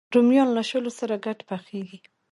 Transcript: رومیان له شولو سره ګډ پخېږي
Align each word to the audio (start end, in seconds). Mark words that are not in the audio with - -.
رومیان 0.13 0.49
له 0.57 0.61
شولو 0.69 0.91
سره 0.99 1.15
ګډ 1.25 1.39
پخېږي 1.49 1.99